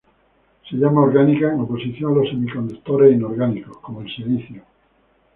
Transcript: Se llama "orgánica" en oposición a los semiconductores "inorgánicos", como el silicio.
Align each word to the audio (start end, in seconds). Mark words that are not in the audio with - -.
Se 0.67 0.75
llama 0.77 1.03
"orgánica" 1.03 1.53
en 1.53 1.59
oposición 1.59 2.11
a 2.11 2.15
los 2.15 2.29
semiconductores 2.29 3.13
"inorgánicos", 3.13 3.77
como 3.77 4.01
el 4.01 4.09
silicio. 4.09 4.63